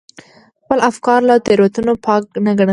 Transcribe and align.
خپل 0.63 0.77
افکار 0.89 1.19
له 1.29 1.35
تېروتنو 1.45 1.93
پاک 2.05 2.23
نه 2.45 2.51
ګڼل. 2.57 2.69